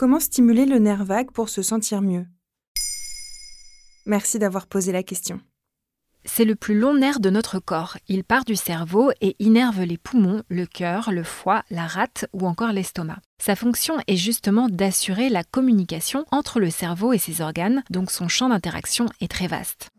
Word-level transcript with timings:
Comment 0.00 0.18
stimuler 0.18 0.64
le 0.64 0.78
nerf 0.78 1.04
vague 1.04 1.30
pour 1.30 1.50
se 1.50 1.60
sentir 1.60 2.00
mieux? 2.00 2.24
Merci 4.06 4.38
d'avoir 4.38 4.66
posé 4.66 4.92
la 4.92 5.02
question. 5.02 5.42
C'est 6.24 6.46
le 6.46 6.54
plus 6.54 6.74
long 6.74 6.94
nerf 6.94 7.20
de 7.20 7.28
notre 7.28 7.58
corps. 7.58 7.98
Il 8.08 8.24
part 8.24 8.46
du 8.46 8.56
cerveau 8.56 9.10
et 9.20 9.36
innerve 9.40 9.82
les 9.82 9.98
poumons, 9.98 10.42
le 10.48 10.64
cœur, 10.64 11.12
le 11.12 11.22
foie, 11.22 11.64
la 11.68 11.86
rate 11.86 12.24
ou 12.32 12.46
encore 12.46 12.72
l'estomac. 12.72 13.18
Sa 13.36 13.56
fonction 13.56 13.96
est 14.06 14.16
justement 14.16 14.70
d'assurer 14.70 15.28
la 15.28 15.44
communication 15.44 16.24
entre 16.30 16.60
le 16.60 16.70
cerveau 16.70 17.12
et 17.12 17.18
ses 17.18 17.42
organes, 17.42 17.82
donc 17.90 18.10
son 18.10 18.26
champ 18.26 18.48
d'interaction 18.48 19.04
est 19.20 19.30
très 19.30 19.48
vaste. 19.48 19.90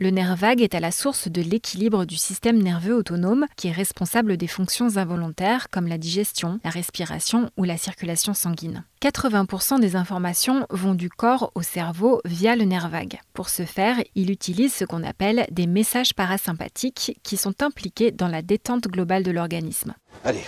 Le 0.00 0.10
nerf 0.10 0.36
vague 0.36 0.62
est 0.62 0.76
à 0.76 0.80
la 0.80 0.92
source 0.92 1.26
de 1.26 1.42
l'équilibre 1.42 2.04
du 2.04 2.14
système 2.14 2.62
nerveux 2.62 2.94
autonome 2.94 3.46
qui 3.56 3.66
est 3.66 3.72
responsable 3.72 4.36
des 4.36 4.46
fonctions 4.46 4.96
involontaires 4.96 5.70
comme 5.70 5.88
la 5.88 5.98
digestion, 5.98 6.60
la 6.62 6.70
respiration 6.70 7.50
ou 7.56 7.64
la 7.64 7.76
circulation 7.76 8.32
sanguine. 8.32 8.84
80% 9.02 9.80
des 9.80 9.96
informations 9.96 10.68
vont 10.70 10.94
du 10.94 11.10
corps 11.10 11.50
au 11.56 11.62
cerveau 11.62 12.20
via 12.24 12.54
le 12.54 12.62
nerf 12.62 12.88
vague. 12.88 13.18
Pour 13.34 13.48
ce 13.48 13.64
faire, 13.64 13.96
il 14.14 14.30
utilise 14.30 14.72
ce 14.72 14.84
qu'on 14.84 15.02
appelle 15.02 15.46
des 15.50 15.66
messages 15.66 16.14
parasympathiques 16.14 17.18
qui 17.24 17.36
sont 17.36 17.60
impliqués 17.60 18.12
dans 18.12 18.28
la 18.28 18.42
détente 18.42 18.84
globale 18.84 19.24
de 19.24 19.32
l'organisme. 19.32 19.94
Allez, 20.24 20.44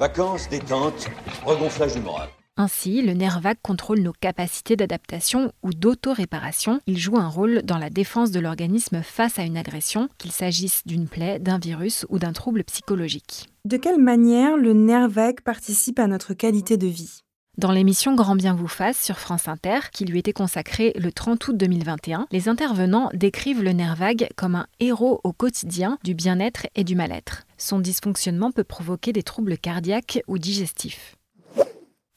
vacances, 0.00 0.48
détente, 0.48 1.06
regonflage 1.44 1.94
du 1.94 2.00
moral. 2.00 2.30
Ainsi, 2.58 3.02
le 3.02 3.12
nerf 3.12 3.40
vague 3.40 3.58
contrôle 3.60 4.00
nos 4.00 4.14
capacités 4.14 4.76
d'adaptation 4.76 5.52
ou 5.62 5.74
d'auto-réparation. 5.74 6.80
Il 6.86 6.98
joue 6.98 7.18
un 7.18 7.28
rôle 7.28 7.60
dans 7.62 7.76
la 7.76 7.90
défense 7.90 8.30
de 8.30 8.40
l'organisme 8.40 9.02
face 9.02 9.38
à 9.38 9.42
une 9.42 9.58
agression, 9.58 10.08
qu'il 10.16 10.32
s'agisse 10.32 10.82
d'une 10.86 11.06
plaie, 11.06 11.38
d'un 11.38 11.58
virus 11.58 12.06
ou 12.08 12.18
d'un 12.18 12.32
trouble 12.32 12.64
psychologique. 12.64 13.50
De 13.66 13.76
quelle 13.76 14.00
manière 14.00 14.56
le 14.56 14.72
nerf 14.72 15.08
vague 15.08 15.42
participe 15.42 15.98
à 15.98 16.06
notre 16.06 16.32
qualité 16.32 16.78
de 16.78 16.86
vie? 16.86 17.20
Dans 17.58 17.72
l'émission 17.72 18.14
Grand 18.14 18.36
Bien 18.36 18.54
vous 18.54 18.68
fasse 18.68 19.02
sur 19.02 19.18
France 19.18 19.48
Inter, 19.48 19.80
qui 19.92 20.04
lui 20.06 20.18
était 20.18 20.34
consacrée 20.34 20.92
le 20.96 21.10
30 21.10 21.48
août 21.48 21.56
2021, 21.56 22.26
les 22.30 22.48
intervenants 22.48 23.10
décrivent 23.14 23.62
le 23.62 23.72
nerf 23.72 23.96
vague 23.96 24.28
comme 24.36 24.54
un 24.54 24.66
héros 24.78 25.20
au 25.24 25.32
quotidien 25.32 25.98
du 26.04 26.14
bien-être 26.14 26.66
et 26.74 26.84
du 26.84 26.96
mal-être. 26.96 27.44
Son 27.58 27.80
dysfonctionnement 27.80 28.50
peut 28.50 28.64
provoquer 28.64 29.12
des 29.14 29.22
troubles 29.22 29.56
cardiaques 29.56 30.22
ou 30.26 30.36
digestifs. 30.36 31.15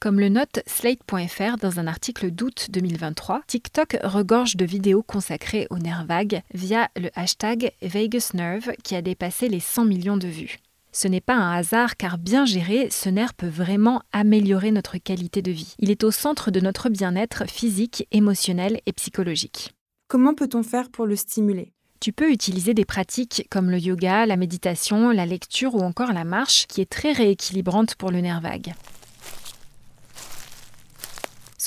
Comme 0.00 0.18
le 0.18 0.30
note 0.30 0.60
Slate.fr 0.66 1.58
dans 1.60 1.78
un 1.78 1.86
article 1.86 2.30
d'août 2.30 2.68
2023, 2.70 3.42
TikTok 3.46 3.98
regorge 4.02 4.56
de 4.56 4.64
vidéos 4.64 5.02
consacrées 5.02 5.66
au 5.68 5.76
nerf 5.76 6.06
vague 6.06 6.40
via 6.54 6.88
le 6.96 7.10
hashtag 7.16 7.72
VegasNerve 7.82 8.72
qui 8.82 8.96
a 8.96 9.02
dépassé 9.02 9.50
les 9.50 9.60
100 9.60 9.84
millions 9.84 10.16
de 10.16 10.26
vues. 10.26 10.56
Ce 10.90 11.06
n'est 11.06 11.20
pas 11.20 11.34
un 11.34 11.52
hasard 11.52 11.98
car 11.98 12.16
bien 12.16 12.46
géré, 12.46 12.88
ce 12.90 13.10
nerf 13.10 13.34
peut 13.34 13.46
vraiment 13.46 14.00
améliorer 14.10 14.70
notre 14.70 14.96
qualité 14.96 15.42
de 15.42 15.50
vie. 15.50 15.74
Il 15.78 15.90
est 15.90 16.02
au 16.02 16.10
centre 16.10 16.50
de 16.50 16.60
notre 16.60 16.88
bien-être 16.88 17.46
physique, 17.46 18.08
émotionnel 18.10 18.80
et 18.86 18.94
psychologique. 18.94 19.74
Comment 20.08 20.32
peut-on 20.32 20.62
faire 20.62 20.88
pour 20.88 21.04
le 21.04 21.14
stimuler? 21.14 21.74
Tu 22.00 22.14
peux 22.14 22.32
utiliser 22.32 22.72
des 22.72 22.86
pratiques 22.86 23.46
comme 23.50 23.70
le 23.70 23.78
yoga, 23.78 24.24
la 24.24 24.38
méditation, 24.38 25.10
la 25.10 25.26
lecture 25.26 25.74
ou 25.74 25.80
encore 25.80 26.14
la 26.14 26.24
marche 26.24 26.66
qui 26.68 26.80
est 26.80 26.90
très 26.90 27.12
rééquilibrante 27.12 27.96
pour 27.96 28.10
le 28.10 28.22
nerf 28.22 28.40
vague. 28.40 28.72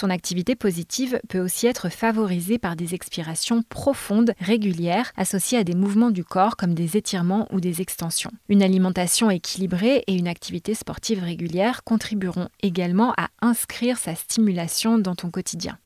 Son 0.03 0.09
activité 0.09 0.57
positive 0.57 1.21
peut 1.29 1.39
aussi 1.39 1.65
être 1.65 1.87
favorisée 1.87 2.57
par 2.57 2.75
des 2.75 2.93
expirations 2.93 3.63
profondes, 3.69 4.33
régulières, 4.41 5.13
associées 5.15 5.57
à 5.57 5.63
des 5.63 5.75
mouvements 5.75 6.11
du 6.11 6.25
corps 6.25 6.57
comme 6.57 6.73
des 6.73 6.97
étirements 6.97 7.47
ou 7.53 7.61
des 7.61 7.79
extensions. 7.79 8.31
Une 8.49 8.63
alimentation 8.63 9.29
équilibrée 9.31 10.03
et 10.07 10.15
une 10.15 10.27
activité 10.27 10.73
sportive 10.73 11.23
régulière 11.23 11.85
contribueront 11.85 12.49
également 12.61 13.13
à 13.15 13.29
inscrire 13.41 13.97
sa 13.97 14.13
stimulation 14.13 14.97
dans 14.97 15.15
ton 15.15 15.31
quotidien. 15.31 15.77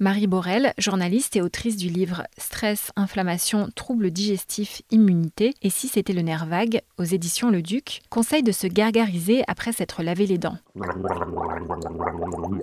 Marie 0.00 0.28
Borel, 0.28 0.74
journaliste 0.78 1.34
et 1.34 1.42
autrice 1.42 1.76
du 1.76 1.88
livre 1.88 2.22
Stress, 2.36 2.92
inflammation, 2.94 3.68
troubles 3.74 4.12
digestifs, 4.12 4.82
immunité 4.92 5.54
et 5.60 5.70
si 5.70 5.88
c'était 5.88 6.12
le 6.12 6.22
nerf 6.22 6.46
vague 6.46 6.82
aux 6.98 7.04
éditions 7.04 7.50
Le 7.50 7.62
Duc, 7.62 8.02
conseille 8.08 8.44
de 8.44 8.52
se 8.52 8.68
gargariser 8.68 9.42
après 9.48 9.72
s'être 9.72 10.04
lavé 10.04 10.26
les 10.26 10.38
dents. 10.38 10.56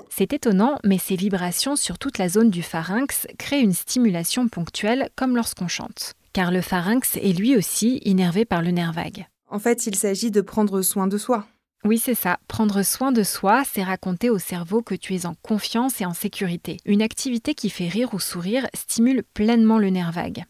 C'est 0.10 0.32
étonnant, 0.32 0.78
mais 0.86 0.98
ces 0.98 1.18
vibrations 1.18 1.76
sur 1.76 2.00
toute 2.00 2.20
la 2.20 2.30
zone 2.30 2.50
du 2.50 2.64
pharynx 2.64 3.28
créent 3.38 3.62
une 3.62 3.74
stimulation 3.74 4.48
ponctuelle 4.48 5.10
comme 5.18 5.36
lorsqu'on 5.36 5.68
chante. 5.68 6.14
Car 6.32 6.52
le 6.52 6.62
pharynx 6.62 7.18
est 7.18 7.38
lui 7.38 7.58
aussi 7.58 8.00
innervé 8.06 8.46
par 8.46 8.62
le 8.62 8.72
nerf 8.72 8.94
vague. 8.94 9.28
En 9.50 9.60
fait, 9.60 9.88
il 9.88 9.96
s'agit 9.96 10.32
de 10.32 10.40
prendre 10.40 10.82
soin 10.82 11.08
de 11.08 11.18
soi. 11.18 11.46
Oui, 11.86 12.00
c'est 12.00 12.16
ça. 12.16 12.40
Prendre 12.48 12.82
soin 12.82 13.12
de 13.12 13.22
soi, 13.22 13.62
c'est 13.64 13.84
raconter 13.84 14.32
au 14.32 14.40
cerveau 14.40 14.82
que 14.82 14.96
tu 14.96 15.14
es 15.14 15.28
en 15.28 15.36
confiance 15.44 16.02
et 16.02 16.06
en 16.08 16.16
sécurité. 16.16 16.78
Une 16.84 17.04
activité 17.04 17.54
qui 17.54 17.70
fait 17.70 17.88
rire 17.88 18.16
ou 18.16 18.20
sourire 18.20 18.66
stimule 18.74 19.22
pleinement 19.36 19.78
le 19.78 19.92
nerf 19.92 20.12
vague. 20.12 20.46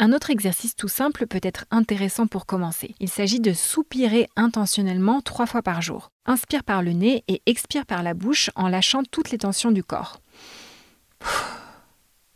Un 0.00 0.12
autre 0.12 0.30
exercice 0.30 0.74
tout 0.74 0.88
simple 0.88 1.28
peut 1.28 1.40
être 1.44 1.66
intéressant 1.70 2.26
pour 2.26 2.46
commencer. 2.46 2.96
Il 2.98 3.08
s'agit 3.08 3.38
de 3.38 3.52
soupirer 3.52 4.28
intentionnellement 4.34 5.20
trois 5.20 5.46
fois 5.46 5.62
par 5.62 5.82
jour. 5.82 6.08
Inspire 6.26 6.64
par 6.64 6.82
le 6.82 6.94
nez 6.94 7.22
et 7.28 7.42
expire 7.46 7.86
par 7.86 8.02
la 8.02 8.14
bouche 8.14 8.50
en 8.56 8.66
lâchant 8.66 9.04
toutes 9.08 9.30
les 9.30 9.38
tensions 9.38 9.70
du 9.70 9.84
corps. 9.84 10.20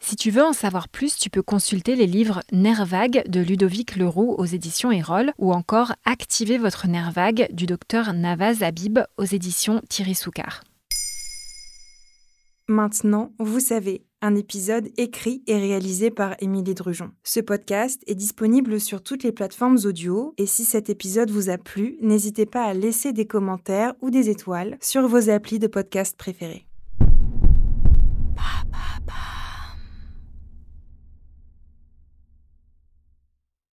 Si 0.07 0.17
tu 0.17 0.31
veux 0.31 0.45
en 0.45 0.53
savoir 0.53 0.91
plus, 0.91 1.17
tu 1.17 1.31
peux 1.31 1.41
consulter 1.41 1.97
les 1.97 2.07
livres 2.07 2.43
Nerf 2.53 2.85
de 3.27 3.41
Ludovic 3.41 3.97
Leroux 3.97 4.35
aux 4.37 4.45
éditions 4.45 4.93
Erol 4.93 5.33
ou 5.39 5.55
encore 5.55 5.95
Activer 6.05 6.59
votre 6.59 6.87
nerf 6.87 7.11
vague 7.11 7.49
du 7.53 7.65
docteur 7.65 8.13
Navaz 8.13 8.63
Habib 8.63 8.99
aux 9.17 9.25
éditions 9.25 9.81
Thierry 9.89 10.15
Soukar. 10.15 10.63
Maintenant, 12.69 13.33
vous 13.39 13.61
savez, 13.61 14.05
un 14.21 14.35
épisode 14.35 14.91
écrit 14.99 15.43
et 15.47 15.57
réalisé 15.57 16.11
par 16.11 16.37
Émilie 16.41 16.75
Drujon. 16.75 17.11
Ce 17.23 17.41
podcast 17.41 18.03
est 18.07 18.15
disponible 18.15 18.81
sur 18.81 19.03
toutes 19.03 19.23
les 19.23 19.33
plateformes 19.33 19.79
audio 19.87 20.35
et 20.37 20.45
si 20.45 20.67
cet 20.67 20.91
épisode 20.91 21.31
vous 21.31 21.49
a 21.49 21.57
plu, 21.57 21.97
n'hésitez 22.03 22.45
pas 22.45 22.65
à 22.65 22.75
laisser 22.75 23.15
des 23.15 23.27
commentaires 23.27 23.95
ou 24.03 24.11
des 24.11 24.29
étoiles 24.29 24.77
sur 24.83 25.09
vos 25.09 25.31
applis 25.31 25.59
de 25.59 25.67
podcast 25.67 26.15
préférés. 26.19 26.67